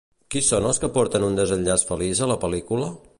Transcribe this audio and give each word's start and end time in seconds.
Qui 0.35 0.41
són 0.45 0.65
els 0.69 0.79
que 0.85 0.89
porten 0.95 1.27
un 1.27 1.37
desenllaç 1.41 1.87
feliç 1.91 2.25
a 2.27 2.31
la 2.35 2.39
pel·lícula? 2.47 2.93